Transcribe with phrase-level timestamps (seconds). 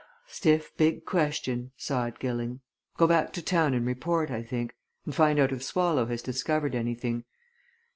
[0.25, 2.61] "Stiff, big question," sighed Gilling.
[2.97, 4.73] "Go back to town and report, I think
[5.05, 7.23] and find out if Swallow has discovered anything.